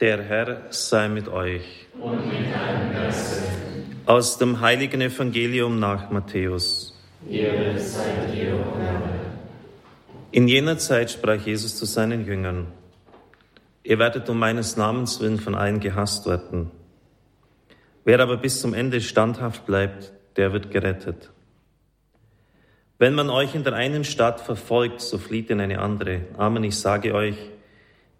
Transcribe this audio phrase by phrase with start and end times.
[0.00, 1.86] Der Herr sei mit euch.
[2.00, 3.42] Und mit deinem Geiste.
[4.06, 6.98] Aus dem heiligen Evangelium nach Matthäus.
[7.30, 8.58] Ehre sei dir.
[10.32, 12.66] In jener Zeit sprach Jesus zu seinen Jüngern,
[13.84, 16.70] Ihr werdet um meines Namens willen von allen gehasst werden.
[18.04, 21.30] Wer aber bis zum Ende standhaft bleibt, der wird gerettet.
[22.98, 26.22] Wenn man euch in der einen Stadt verfolgt, so flieht in eine andere.
[26.36, 27.36] Amen, ich sage euch,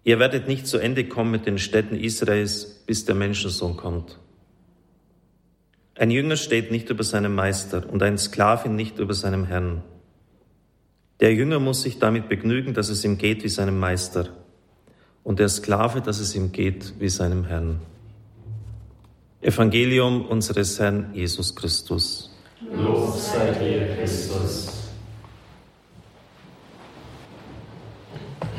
[0.05, 4.19] Ihr werdet nicht zu Ende kommen mit den Städten Israels, bis der Menschensohn kommt.
[5.95, 9.81] Ein Jünger steht nicht über seinem Meister und ein Sklavin nicht über seinem Herrn.
[11.21, 14.29] Der Jünger muss sich damit begnügen, dass es ihm geht wie seinem Meister
[15.23, 17.81] und der Sklave, dass es ihm geht wie seinem Herrn.
[19.41, 22.29] Evangelium unseres Herrn Jesus Christus.
[22.71, 24.71] Lob sei dir, Christus.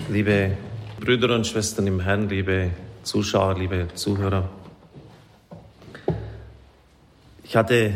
[0.09, 0.57] Liebe
[0.99, 2.71] Brüder und Schwestern im Herrn, liebe
[3.03, 4.49] Zuschauer, liebe Zuhörer.
[7.45, 7.93] Ich hatte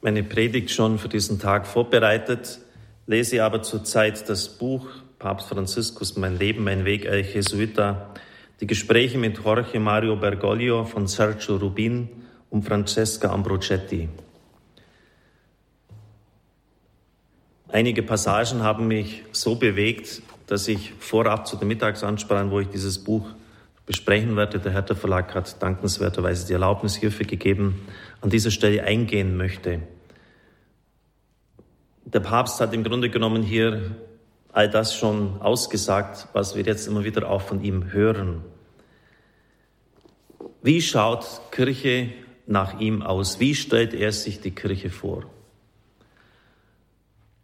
[0.00, 2.60] meine Predigt schon für diesen Tag vorbereitet,
[3.06, 8.14] lese aber zurzeit das Buch Papst Franziskus, Mein Leben, mein Weg, El Jesuita,
[8.62, 12.08] die Gespräche mit Jorge Mario Bergoglio von Sergio Rubin
[12.48, 14.08] und Francesca Ambrogetti.
[17.68, 22.98] Einige Passagen haben mich so bewegt, dass ich vorab zu den Mittagsansprachen, wo ich dieses
[22.98, 23.24] Buch
[23.86, 27.86] besprechen werde, der Hertha Verlag hat dankenswerterweise die Erlaubnis hierfür gegeben,
[28.20, 29.80] an dieser Stelle eingehen möchte.
[32.04, 33.94] Der Papst hat im Grunde genommen hier
[34.52, 38.42] all das schon ausgesagt, was wir jetzt immer wieder auch von ihm hören.
[40.62, 42.10] Wie schaut Kirche
[42.48, 43.38] nach ihm aus?
[43.38, 45.24] Wie stellt er sich die Kirche vor?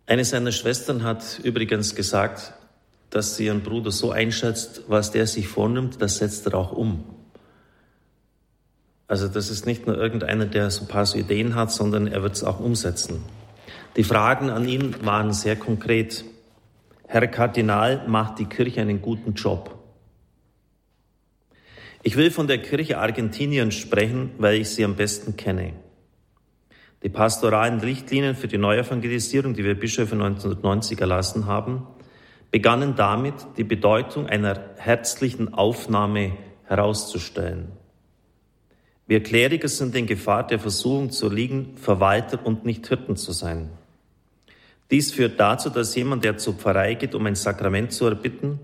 [0.06, 2.52] Eine seiner Schwestern hat übrigens gesagt,
[3.10, 7.04] dass sie ihren Bruder so einschätzt, was der sich vornimmt, das setzt er auch um.
[9.08, 12.22] Also das ist nicht nur irgendeiner, der so ein paar so Ideen hat, sondern er
[12.22, 13.22] wird es auch umsetzen.
[13.96, 16.24] Die Fragen an ihn waren sehr konkret.
[17.06, 19.78] Herr Kardinal, macht die Kirche einen guten Job?
[22.02, 25.72] Ich will von der Kirche Argentinien sprechen, weil ich sie am besten kenne.
[27.02, 31.86] Die pastoralen Richtlinien für die Neuevangelisierung, die wir Bischöfe 1990 erlassen haben,
[32.56, 37.70] begannen damit, die Bedeutung einer herzlichen Aufnahme herauszustellen.
[39.06, 43.68] Wir Kleriker sind in Gefahr der Versuchung zu liegen, Verwalter und nicht Hirten zu sein.
[44.90, 48.58] Dies führt dazu, dass jemand, der zur Pfarrei geht, um ein Sakrament zu erbitten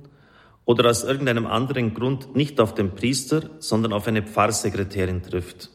[0.64, 5.68] oder aus irgendeinem anderen Grund nicht auf den Priester, sondern auf eine Pfarrsekretärin trifft,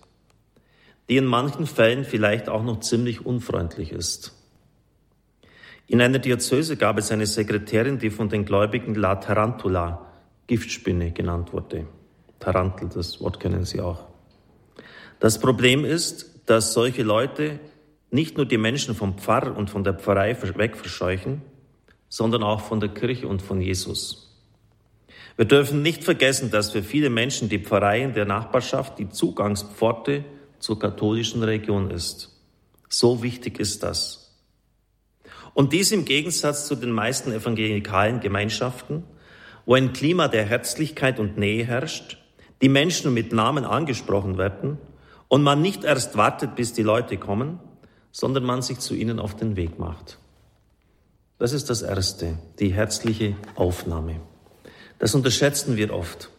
[1.07, 4.36] die in manchen Fällen vielleicht auch noch ziemlich unfreundlich ist.
[5.87, 10.05] In einer Diözese gab es eine Sekretärin, die von den Gläubigen La Tarantula,
[10.45, 11.87] Giftspinne genannt wurde.
[12.39, 14.05] Tarantel, das Wort kennen Sie auch.
[15.19, 17.59] Das Problem ist, dass solche Leute
[18.11, 21.41] nicht nur die Menschen vom Pfarrer und von der Pfarrei wegverscheuchen,
[22.09, 24.27] sondern auch von der Kirche und von Jesus.
[25.37, 30.25] Wir dürfen nicht vergessen, dass für viele Menschen die Pfarrei in der Nachbarschaft die Zugangspforte
[30.59, 32.41] zur katholischen Religion ist.
[32.89, 34.26] So wichtig ist das.
[35.57, 39.03] Und dies im Gegensatz zu den meisten evangelikalen Gemeinschaften,
[39.65, 42.19] wo ein Klima der Herzlichkeit und Nähe herrscht,
[42.61, 44.77] die Menschen mit Namen angesprochen werden
[45.27, 47.57] und man nicht erst wartet, bis die Leute kommen,
[48.11, 50.19] sondern man sich zu ihnen auf den Weg macht.
[51.39, 54.21] Das ist das Erste, die herzliche Aufnahme.
[54.99, 56.29] Das unterschätzen wir oft.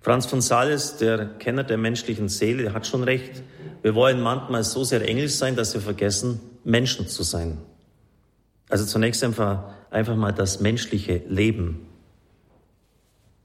[0.00, 3.44] Franz von Sales, der Kenner der menschlichen Seele, hat schon recht.
[3.82, 7.58] Wir wollen manchmal so sehr englisch sein, dass wir vergessen, Menschen zu sein.
[8.74, 11.86] Also zunächst einfach, einfach mal das menschliche Leben,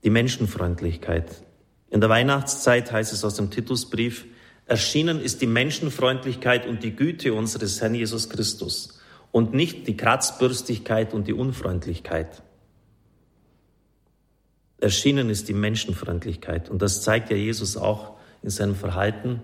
[0.04, 1.44] die Menschenfreundlichkeit.
[1.92, 4.26] In der Weihnachtszeit heißt es aus dem Titusbrief,
[4.66, 9.00] erschienen ist die Menschenfreundlichkeit und die Güte unseres Herrn Jesus Christus
[9.32, 12.42] und nicht die Kratzbürstigkeit und die Unfreundlichkeit.
[14.80, 19.42] Erschienen ist die Menschenfreundlichkeit und das zeigt ja Jesus auch in seinem Verhalten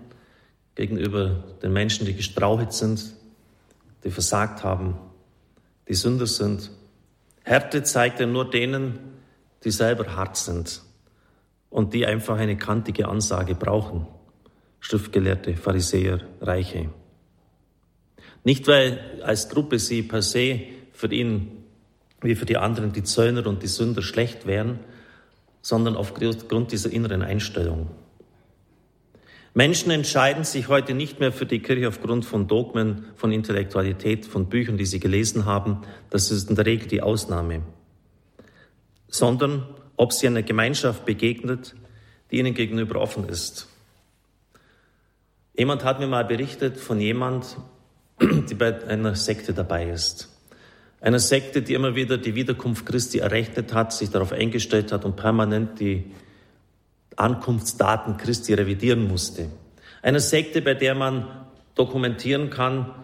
[0.74, 3.14] gegenüber den Menschen, die gestrauchelt sind,
[4.02, 4.98] die versagt haben,
[5.88, 6.70] die Sünder sind.
[7.44, 8.98] Härte zeigt er nur denen,
[9.64, 10.82] die selber hart sind
[11.70, 14.06] und die einfach eine kantige Ansage brauchen.
[14.80, 16.90] Schriftgelehrte, Pharisäer, Reiche.
[18.44, 20.60] Nicht, weil als Gruppe sie per se
[20.92, 21.64] für ihn
[22.20, 24.80] wie für die anderen die Zöllner und die Sünder schlecht wären,
[25.60, 27.90] sondern aufgrund dieser inneren Einstellung.
[29.56, 34.50] Menschen entscheiden sich heute nicht mehr für die Kirche aufgrund von Dogmen, von Intellektualität, von
[34.50, 35.80] Büchern, die sie gelesen haben.
[36.10, 37.62] Das ist in der Regel die Ausnahme.
[39.08, 39.66] Sondern
[39.96, 41.74] ob sie einer Gemeinschaft begegnet,
[42.30, 43.66] die ihnen gegenüber offen ist.
[45.56, 47.56] Jemand hat mir mal berichtet von jemand,
[48.20, 50.28] die bei einer Sekte dabei ist.
[51.00, 55.16] Einer Sekte, die immer wieder die Wiederkunft Christi errechnet hat, sich darauf eingestellt hat und
[55.16, 56.12] permanent die
[57.16, 59.46] Ankunftsdaten Christi revidieren musste.
[60.02, 61.26] Eine Sekte, bei der man
[61.74, 62.94] dokumentieren kann,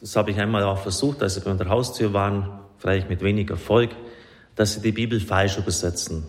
[0.00, 3.50] das habe ich einmal auch versucht, als sie bei der Haustür waren, freilich mit wenig
[3.50, 3.90] Erfolg,
[4.56, 6.24] dass sie die Bibel falsch übersetzen.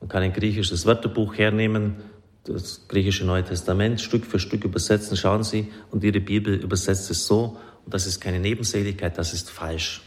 [0.00, 1.96] Man kann ein griechisches Wörterbuch hernehmen,
[2.44, 7.26] das griechische Neue Testament Stück für Stück übersetzen, schauen Sie, und Ihre Bibel übersetzt es
[7.26, 10.02] so, und das ist keine Nebensächlichkeit, das ist falsch.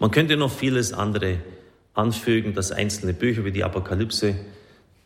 [0.00, 1.38] Man könnte noch vieles andere
[1.94, 4.34] anfügen, dass einzelne Bücher wie die Apokalypse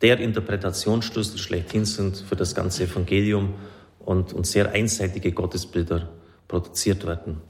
[0.05, 3.55] der Interpretationsschlüssel schlechthin sind für das ganze Evangelium
[4.01, 6.11] und, und sehr einseitige Gottesbilder
[6.47, 7.41] produziert werden.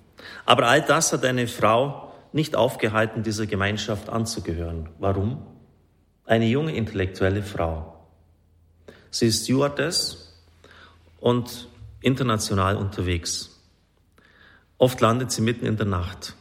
[0.46, 4.88] Aber all das hat eine Frau nicht aufgehalten, dieser Gemeinschaft anzugehören.
[5.00, 5.44] Warum?
[6.26, 8.06] Eine junge intellektuelle Frau.
[9.10, 10.40] Sie ist Stewardess
[11.18, 11.68] und
[12.02, 13.60] international unterwegs.
[14.78, 16.36] Oft landet sie mitten in der Nacht.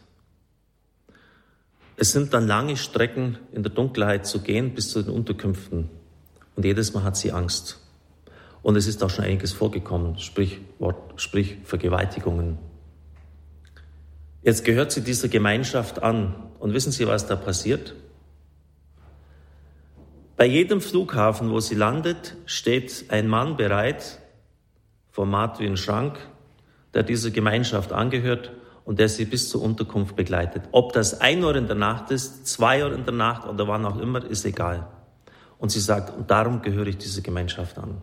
[1.98, 5.90] Es sind dann lange Strecken in der Dunkelheit zu gehen bis zu den Unterkünften.
[6.56, 7.80] Und jedes Mal hat sie Angst.
[8.62, 12.58] Und es ist auch schon einiges vorgekommen, sprich, Wort, sprich Vergewaltigungen.
[14.42, 16.36] Jetzt gehört sie dieser Gemeinschaft an.
[16.60, 17.96] Und wissen Sie, was da passiert?
[20.36, 24.20] Bei jedem Flughafen, wo sie landet, steht ein Mann bereit,
[25.12, 26.18] Format wie Schrank,
[26.94, 28.52] der dieser Gemeinschaft angehört
[28.84, 30.64] und der sie bis zur Unterkunft begleitet.
[30.72, 33.86] Ob das ein Uhr in der Nacht ist, zwei Uhr in der Nacht oder wann
[33.86, 34.88] auch immer, ist egal.
[35.64, 38.02] Und sie sagt, und darum gehöre ich dieser Gemeinschaft an.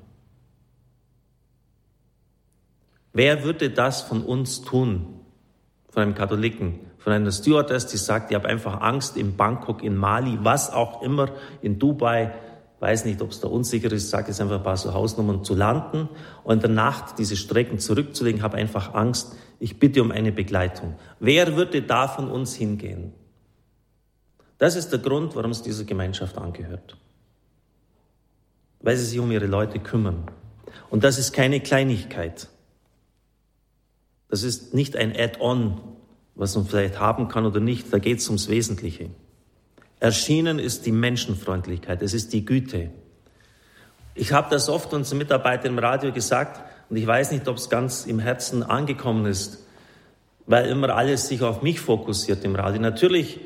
[3.12, 5.20] Wer würde das von uns tun?
[5.90, 9.94] Von einem Katholiken, von einer Stewardess, die sagt, ich habe einfach Angst in Bangkok, in
[9.94, 11.28] Mali, was auch immer,
[11.60, 12.32] in Dubai,
[12.78, 15.54] weiß nicht, ob es da unsicher ist, sage jetzt einfach ein paar so Hausnummern, zu
[15.54, 16.08] landen
[16.44, 20.94] und in der Nacht diese Strecken zurückzulegen, habe einfach Angst, ich bitte um eine Begleitung.
[21.18, 23.12] Wer würde da von uns hingehen?
[24.56, 26.96] Das ist der Grund, warum es dieser Gemeinschaft angehört.
[28.80, 30.24] Weil sie sich um ihre Leute kümmern.
[30.88, 32.48] Und das ist keine Kleinigkeit.
[34.28, 35.80] Das ist nicht ein Add-on
[36.40, 39.10] was man vielleicht haben kann oder nicht, da geht es ums Wesentliche.
[40.00, 42.90] Erschienen ist die Menschenfreundlichkeit, es ist die Güte.
[44.14, 47.68] Ich habe das oft unseren Mitarbeitern im Radio gesagt und ich weiß nicht, ob es
[47.68, 49.66] ganz im Herzen angekommen ist,
[50.46, 52.80] weil immer alles sich auf mich fokussiert im Radio.
[52.80, 53.38] Natürlich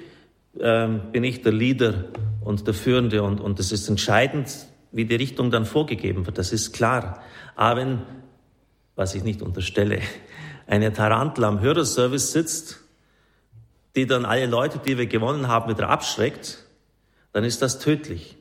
[0.61, 2.05] ähm, bin ich der Leader
[2.43, 6.53] und der Führende und, und es ist entscheidend, wie die Richtung dann vorgegeben wird, das
[6.53, 7.23] ist klar.
[7.57, 8.03] Aber wenn,
[8.97, 10.01] was ich nicht unterstelle,
[10.67, 12.85] eine Tarantel am Hörerservice sitzt
[13.97, 16.65] die dann alle Leute, die wir gewonnen haben, wieder abschreckt,
[17.33, 18.37] dann ist das tödlich.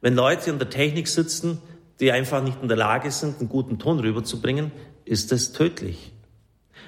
[0.00, 1.60] Wenn Leute in der Technik sitzen,
[2.00, 4.72] die einfach nicht in der Lage sind, einen guten Ton rüberzubringen,
[5.04, 6.12] ist das tödlich.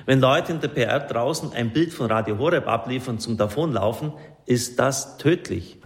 [0.04, 4.12] Wenn Leute in der PR draußen ein Bild von Radio Horeb abliefern zum Davonlaufen,
[4.44, 5.78] ist das tödlich.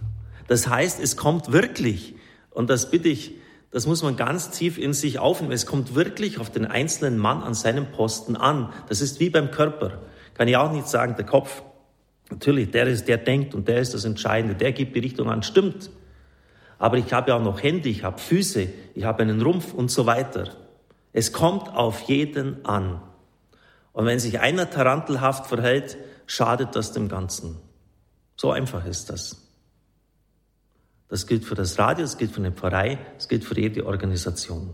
[0.47, 2.15] Das heißt, es kommt wirklich,
[2.51, 3.35] und das bitte ich,
[3.71, 7.41] das muss man ganz tief in sich aufnehmen, es kommt wirklich auf den einzelnen Mann
[7.41, 8.73] an seinem Posten an.
[8.89, 10.01] Das ist wie beim Körper.
[10.33, 11.63] Kann ich auch nicht sagen, der Kopf
[12.31, 15.43] Natürlich, der ist, der denkt und der ist das Entscheidende, der gibt die Richtung an,
[15.43, 15.91] stimmt.
[16.79, 19.91] Aber ich habe ja auch noch Hände, ich habe Füße, ich habe einen Rumpf und
[19.91, 20.55] so weiter.
[21.13, 23.01] Es kommt auf jeden an.
[23.91, 27.57] Und wenn sich einer tarantelhaft verhält, schadet das dem Ganzen.
[28.37, 29.50] So einfach ist das.
[31.11, 34.73] Das gilt für das Radio, das gilt für eine Pfarrei, das gilt für jede Organisation.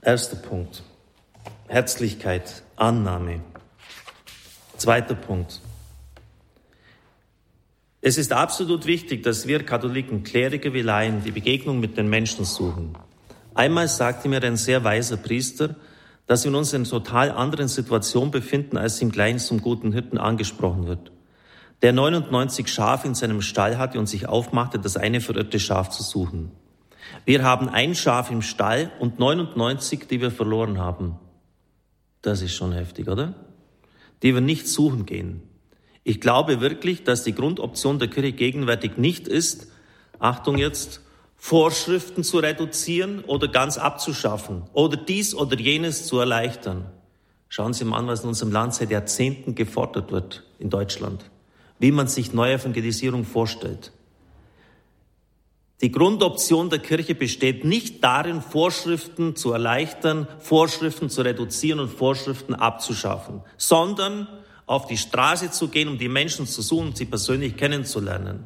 [0.00, 0.84] Erster Punkt.
[1.66, 3.40] Herzlichkeit, Annahme.
[4.76, 5.60] Zweiter Punkt.
[8.02, 12.44] Es ist absolut wichtig, dass wir Katholiken, Kleriker wie Laien, die Begegnung mit den Menschen
[12.44, 12.96] suchen.
[13.52, 15.74] Einmal sagte mir ein sehr weiser Priester,
[16.28, 20.86] dass wir uns in total anderen Situation befinden, als im Kleinen zum guten Hirten angesprochen
[20.86, 21.10] wird.
[21.82, 26.02] Der 99 Schafe in seinem Stall hatte und sich aufmachte, das eine verirrte Schaf zu
[26.02, 26.50] suchen.
[27.24, 31.16] Wir haben ein Schaf im Stall und 99, die wir verloren haben.
[32.22, 33.34] Das ist schon heftig, oder?
[34.22, 35.42] die wir nicht suchen gehen.
[36.04, 39.68] Ich glaube wirklich, dass die Grundoption der Kirche gegenwärtig nicht ist,
[40.18, 41.02] Achtung jetzt,
[41.36, 46.86] Vorschriften zu reduzieren oder ganz abzuschaffen oder dies oder jenes zu erleichtern.
[47.48, 51.30] Schauen Sie mal an, was in unserem Land seit Jahrzehnten gefordert wird in Deutschland,
[51.78, 53.92] wie man sich Neuevangelisierung vorstellt.
[55.80, 62.54] Die Grundoption der Kirche besteht nicht darin, Vorschriften zu erleichtern, Vorschriften zu reduzieren und Vorschriften
[62.54, 64.26] abzuschaffen, sondern
[64.66, 68.44] auf die Straße zu gehen, um die Menschen zu suchen und sie persönlich kennenzulernen.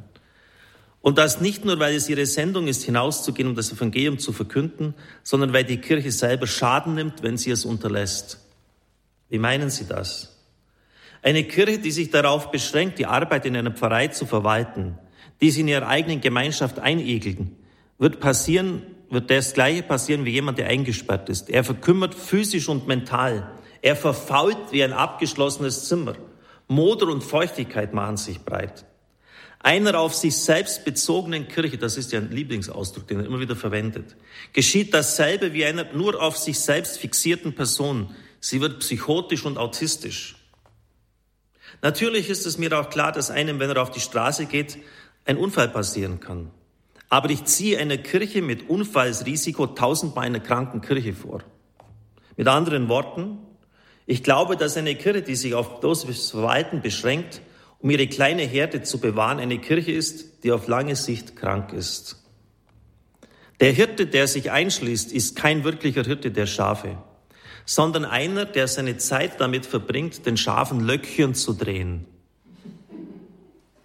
[1.00, 4.94] Und das nicht nur, weil es ihre Sendung ist, hinauszugehen, um das Evangelium zu verkünden,
[5.24, 8.38] sondern weil die Kirche selber Schaden nimmt, wenn sie es unterlässt.
[9.28, 10.41] Wie meinen Sie das?
[11.22, 14.98] Eine Kirche, die sich darauf beschränkt, die Arbeit in einer Pfarrei zu verwalten,
[15.40, 17.56] die sie in ihrer eigenen Gemeinschaft einigeln,
[17.98, 21.48] wird passieren, wird das Gleiche passieren wie jemand, der eingesperrt ist.
[21.48, 23.52] Er verkümmert physisch und mental.
[23.82, 26.14] Er verfault wie ein abgeschlossenes Zimmer.
[26.66, 28.84] Moder und Feuchtigkeit machen sich breit.
[29.60, 33.54] Einer auf sich selbst bezogenen Kirche, das ist ja ein Lieblingsausdruck, den er immer wieder
[33.54, 34.16] verwendet,
[34.52, 38.10] geschieht dasselbe wie einer nur auf sich selbst fixierten Person.
[38.40, 40.41] Sie wird psychotisch und autistisch.
[41.80, 44.78] Natürlich ist es mir auch klar, dass einem, wenn er auf die Straße geht,
[45.24, 46.50] ein Unfall passieren kann.
[47.08, 51.42] Aber ich ziehe eine Kirche mit Unfallsrisiko tausendmal einer kranken Kirche vor.
[52.36, 53.38] Mit anderen Worten,
[54.06, 57.42] ich glaube, dass eine Kirche, die sich auf bloßes Verwalten beschränkt,
[57.78, 62.22] um ihre kleine Herde zu bewahren, eine Kirche ist, die auf lange Sicht krank ist.
[63.60, 66.96] Der Hirte, der sich einschließt, ist kein wirklicher Hirte der Schafe,
[67.64, 72.06] sondern einer, der seine Zeit damit verbringt, den Schafen Löckchen zu drehen.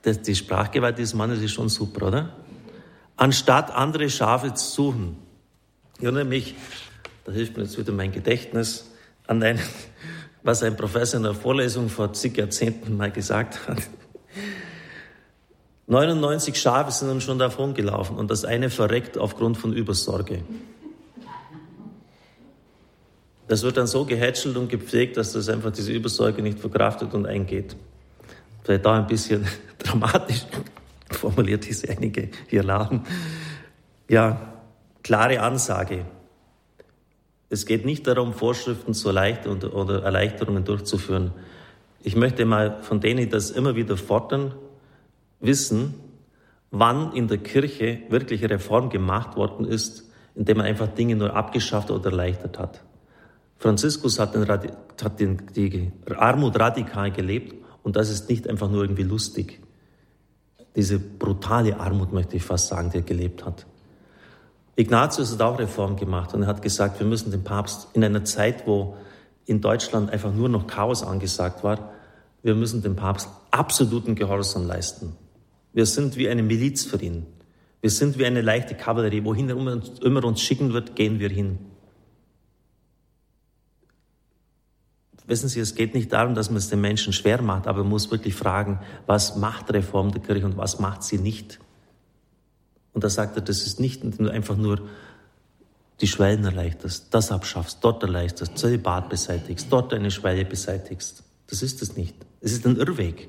[0.02, 2.34] Das, die Sprachgewalt dieses Mannes ist schon super, oder?
[3.16, 5.18] Anstatt andere Schafe zu suchen.
[5.98, 6.56] Ich erinnere mich,
[7.26, 8.92] da hilft mir jetzt wieder mein Gedächtnis,
[9.26, 9.60] an einen
[10.44, 13.80] was ein Professor in der Vorlesung vor zig Jahrzehnten mal gesagt hat.
[15.88, 20.44] 99 Schafe sind dann schon davon gelaufen und das eine verreckt aufgrund von Übersorge.
[23.48, 27.26] Das wird dann so gehätschelt und gepflegt, dass das einfach diese Übersorge nicht verkraftet und
[27.26, 27.76] eingeht.
[28.64, 29.48] Vielleicht da ein bisschen
[29.80, 30.46] dramatisch
[31.12, 33.06] formuliert, wie sie einige hier lachen.
[34.10, 34.54] Ja,
[35.04, 36.06] klare Ansage.
[37.50, 41.32] Es geht nicht darum, Vorschriften zur Erleichterung oder Erleichterungen durchzuführen.
[42.04, 44.54] Ich möchte mal von denen, die das immer wieder fordern,
[45.40, 45.94] wissen,
[46.72, 51.90] wann in der Kirche wirkliche Reform gemacht worden ist, indem man einfach Dinge nur abgeschafft
[51.90, 52.82] oder erleichtert hat.
[53.60, 58.84] Franziskus hat, den, hat den, die Armut radikal gelebt und das ist nicht einfach nur
[58.84, 59.60] irgendwie lustig.
[60.76, 63.66] Diese brutale Armut, möchte ich fast sagen, die er gelebt hat.
[64.76, 68.24] Ignatius hat auch Reform gemacht und er hat gesagt, wir müssen den Papst in einer
[68.26, 68.96] Zeit, wo
[69.48, 71.94] in Deutschland einfach nur noch Chaos angesagt war,
[72.44, 75.16] wir müssen dem Papst absoluten Gehorsam leisten.
[75.74, 77.26] Wir sind wie eine Miliz für ihn.
[77.82, 79.24] Wir sind wie eine leichte Kavallerie.
[79.24, 79.58] Wohin er
[80.04, 81.60] immer uns schicken wird, gehen wir hin.
[85.28, 87.90] Wissen Sie, es geht nicht darum, dass man es den Menschen schwer macht, aber man
[87.90, 91.60] muss wirklich fragen, was macht Reform der Kirche und was macht sie nicht?
[92.94, 94.88] Und da sagt er, das ist nicht einfach nur
[96.00, 101.24] die Schwellen erleichterst, das abschaffst, dort erleichterst, Zölibat beseitigst, dort eine Schwelle beseitigst.
[101.48, 102.16] Das ist es nicht.
[102.40, 103.28] Es ist ein Irrweg.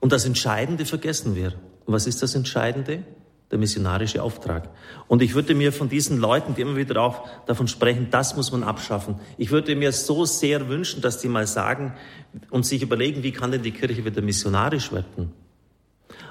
[0.00, 1.54] Und das Entscheidende vergessen wir.
[1.86, 3.02] Und was ist das Entscheidende?
[3.50, 4.68] Der missionarische Auftrag.
[5.06, 8.52] Und ich würde mir von diesen Leuten, die immer wieder auch davon sprechen, das muss
[8.52, 9.16] man abschaffen.
[9.38, 11.94] Ich würde mir so sehr wünschen, dass die mal sagen
[12.50, 15.32] und sich überlegen, wie kann denn die Kirche wieder missionarisch werden?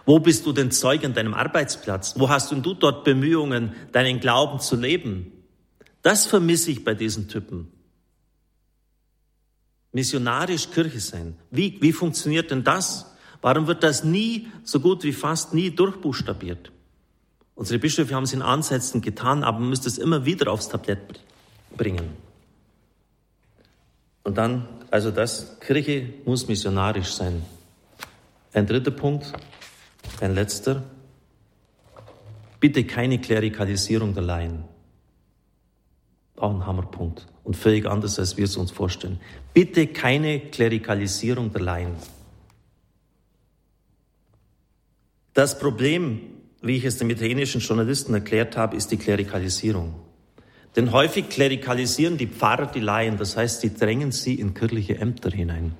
[0.05, 2.13] Wo bist du denn Zeug an deinem Arbeitsplatz?
[2.17, 5.31] Wo hast du dort Bemühungen, deinen Glauben zu leben?
[6.01, 7.71] Das vermisse ich bei diesen Typen.
[9.91, 11.35] Missionarisch Kirche sein.
[11.51, 13.13] Wie, wie funktioniert denn das?
[13.41, 16.71] Warum wird das nie, so gut wie fast nie durchbuchstabiert?
[17.57, 21.19] Unsere Bischöfe haben es in Ansätzen getan, aber man müsste es immer wieder aufs Tablett
[21.75, 22.15] bringen.
[24.23, 27.43] Und dann, also das, Kirche muss missionarisch sein.
[28.53, 29.33] Ein dritter Punkt,
[30.21, 30.83] ein letzter.
[32.59, 34.63] Bitte keine Klerikalisierung der Laien.
[36.35, 39.19] Auch ein Hammerpunkt und völlig anders, als wir es uns vorstellen.
[39.55, 41.95] Bitte keine Klerikalisierung der Laien.
[45.33, 49.95] Das Problem, wie ich es den italienischen Journalisten erklärt habe, ist die Klerikalisierung.
[50.75, 55.31] Denn häufig klerikalisieren die Pfarrer die Laien, das heißt, sie drängen sie in kirchliche Ämter
[55.31, 55.75] hinein.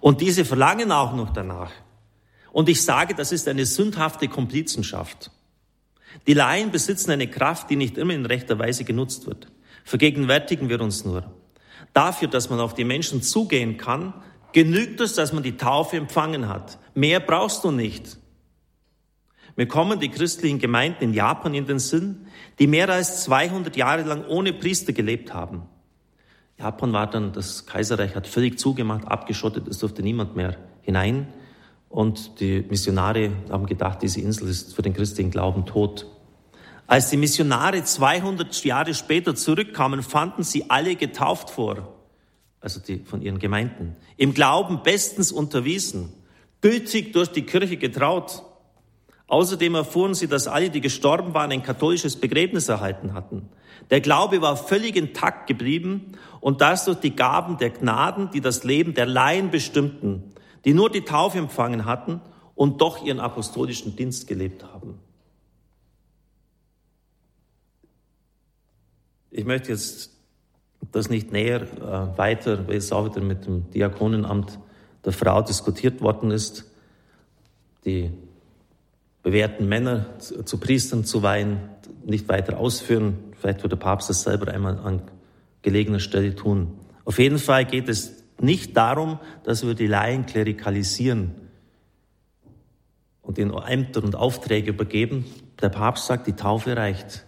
[0.00, 1.70] Und diese verlangen auch noch danach,
[2.52, 5.30] und ich sage, das ist eine sündhafte Komplizenschaft.
[6.26, 9.50] Die Laien besitzen eine Kraft, die nicht immer in rechter Weise genutzt wird.
[9.84, 11.32] Vergegenwärtigen wir uns nur.
[11.94, 14.12] Dafür, dass man auf die Menschen zugehen kann,
[14.52, 16.78] genügt es, dass man die Taufe empfangen hat.
[16.94, 18.18] Mehr brauchst du nicht.
[19.56, 22.26] Mir kommen die christlichen Gemeinden in Japan in den Sinn,
[22.58, 25.62] die mehr als 200 Jahre lang ohne Priester gelebt haben.
[26.58, 31.26] Japan war dann, das Kaiserreich hat völlig zugemacht, abgeschottet, es durfte niemand mehr hinein.
[31.88, 36.06] Und die Missionare haben gedacht, diese Insel ist für den christlichen Glauben tot.
[36.86, 41.94] Als die Missionare 200 Jahre später zurückkamen, fanden sie alle getauft vor,
[42.60, 46.12] also die von ihren Gemeinden, im Glauben bestens unterwiesen.
[46.62, 48.42] gültig durch die Kirche getraut.
[49.32, 53.48] Außerdem erfuhren sie, dass alle, die gestorben waren, ein katholisches Begräbnis erhalten hatten.
[53.88, 56.12] Der Glaube war völlig intakt geblieben
[56.42, 60.34] und das durch die Gaben der Gnaden, die das Leben der Laien bestimmten,
[60.66, 62.20] die nur die Taufe empfangen hatten
[62.54, 64.98] und doch ihren apostolischen Dienst gelebt haben.
[69.30, 70.10] Ich möchte jetzt
[70.90, 74.58] das nicht näher äh, weiter, weil es auch wieder mit dem Diakonenamt
[75.06, 76.70] der Frau diskutiert worden ist,
[77.86, 78.10] die
[79.22, 81.60] bewährten Männer zu, zu Priestern zu weihen,
[82.04, 83.18] nicht weiter ausführen.
[83.38, 85.02] Vielleicht wird der Papst das selber einmal an
[85.62, 86.78] gelegener Stelle tun.
[87.04, 91.32] Auf jeden Fall geht es nicht darum, dass wir die Laien klerikalisieren
[93.22, 95.24] und den Ämter und Aufträge übergeben.
[95.60, 97.24] Der Papst sagt, die Taufe reicht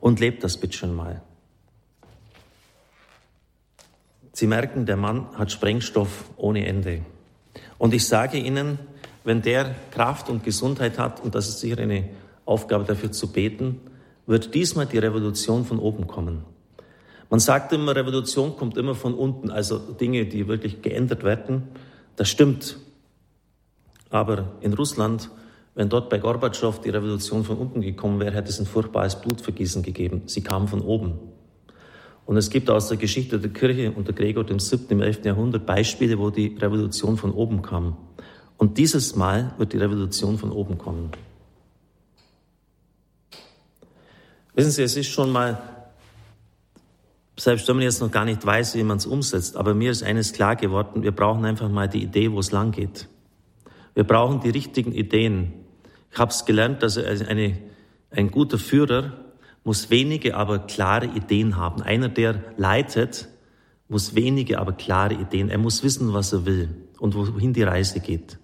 [0.00, 1.22] und lebt das bitte schon mal.
[4.32, 7.02] Sie merken, der Mann hat Sprengstoff ohne Ende.
[7.78, 8.78] Und ich sage Ihnen,
[9.24, 12.08] wenn der Kraft und Gesundheit hat, und das ist sicher eine
[12.44, 13.80] Aufgabe dafür zu beten,
[14.26, 16.44] wird diesmal die Revolution von oben kommen.
[17.30, 21.64] Man sagt immer, Revolution kommt immer von unten, also Dinge, die wirklich geändert werden.
[22.16, 22.76] Das stimmt.
[24.10, 25.30] Aber in Russland,
[25.74, 29.82] wenn dort bei Gorbatschow die Revolution von unten gekommen wäre, hätte es ein furchtbares Blutvergießen
[29.82, 30.22] gegeben.
[30.26, 31.18] Sie kam von oben.
[32.26, 34.86] Und es gibt aus der Geschichte der Kirche unter Gregor dem 7.
[34.90, 35.24] im 11.
[35.24, 37.96] Jahrhundert Beispiele, wo die Revolution von oben kam.
[38.56, 41.10] Und dieses Mal wird die Revolution von oben kommen.
[44.54, 45.60] Wissen Sie, es ist schon mal,
[47.36, 50.04] selbst wenn man jetzt noch gar nicht weiß, wie man es umsetzt, aber mir ist
[50.04, 53.08] eines klar geworden, wir brauchen einfach mal die Idee, wo es lang geht.
[53.94, 55.52] Wir brauchen die richtigen Ideen.
[56.12, 57.58] Ich habe es gelernt, dass eine,
[58.10, 59.12] ein guter Führer
[59.64, 61.82] muss wenige, aber klare Ideen haben.
[61.82, 63.28] Einer, der leitet,
[63.88, 65.48] muss wenige, aber klare Ideen.
[65.48, 66.68] Er muss wissen, was er will
[66.98, 68.38] und wohin die Reise geht.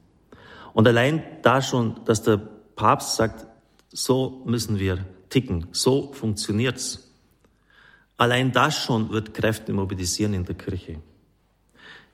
[0.73, 2.37] Und allein da schon, dass der
[2.77, 3.47] Papst sagt,
[3.93, 7.13] so müssen wir ticken, so funktioniert's.
[8.17, 11.01] Allein das schon wird Kräfte mobilisieren in der Kirche.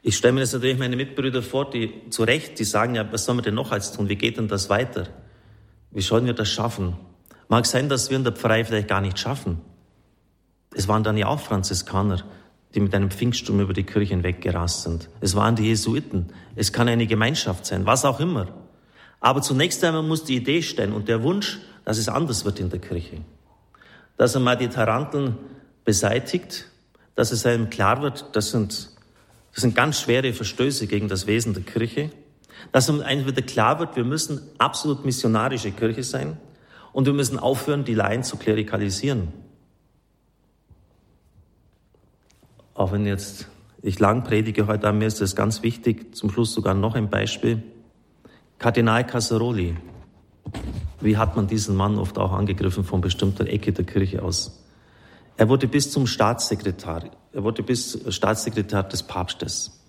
[0.03, 3.25] Ich stelle mir das natürlich meine Mitbrüder vor, die zu Recht, die sagen ja, was
[3.25, 4.09] sollen wir denn noch als tun?
[4.09, 5.09] Wie geht denn das weiter?
[5.91, 6.97] Wie sollen wir das schaffen?
[7.49, 9.61] Mag sein, dass wir in der Pfarrei vielleicht gar nicht schaffen.
[10.75, 12.23] Es waren dann ja auch Franziskaner,
[12.75, 15.09] die mit einem Pfingststurm über die Kirche hinweggerast sind.
[15.21, 16.27] Es waren die Jesuiten.
[16.55, 18.49] Es kann eine Gemeinschaft sein, was auch immer.
[19.21, 22.71] Aber zunächst einmal muss die Idee stehen und der Wunsch, dass es anders wird in
[22.71, 23.23] der Kirche.
[24.17, 25.37] Dass er mal die Taranteln
[25.85, 26.67] beseitigt,
[27.15, 28.91] dass es einem klar wird, das sind,
[29.55, 32.11] das sind ganz schwere Verstöße gegen das Wesen der Kirche.
[32.73, 36.37] Dass einem wieder klar wird, wir müssen absolut missionarische Kirche sein.
[36.93, 39.33] Und wir müssen aufhören, die Laien zu klerikalisieren.
[42.77, 43.49] Auch wenn jetzt
[43.83, 47.63] ich lang predige heute, mir ist das ganz wichtig, zum Schluss sogar noch ein Beispiel.
[48.59, 49.77] Kardinal Casaroli.
[51.01, 54.63] Wie hat man diesen Mann oft auch angegriffen von bestimmter Ecke der Kirche aus?
[55.39, 59.83] Er wurde bis zum Staatssekretär, er wurde bis Staatssekretär des Papstes.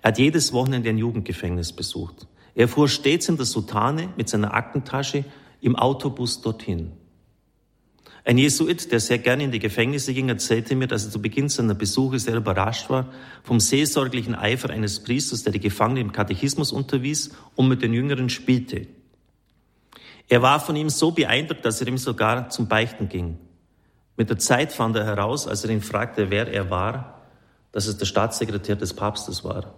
[0.00, 2.26] Er hat jedes Wochenende ein Jugendgefängnis besucht.
[2.54, 5.24] Er fuhr stets in der Soutane mit seiner Aktentasche
[5.60, 6.92] im Autobus dorthin.
[8.24, 11.48] Ein Jesuit, der sehr gerne in die Gefängnisse ging, erzählte mir, dass er zu Beginn
[11.48, 16.70] seiner Besuche sehr überrascht war vom seelsorglichen Eifer eines Priesters, der die Gefangenen im Katechismus
[16.70, 18.86] unterwies und mit den Jüngeren spielte.
[20.28, 23.38] Er war von ihm so beeindruckt, dass er ihm sogar zum Beichten ging.
[24.16, 27.22] Mit der Zeit fand er heraus, als er ihn fragte, wer er war,
[27.72, 29.74] dass es der Staatssekretär des Papstes war.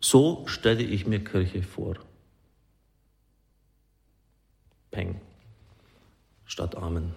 [0.00, 1.96] So stelle ich mir Kirche vor.
[4.90, 5.20] Peng
[6.46, 7.14] statt Amen.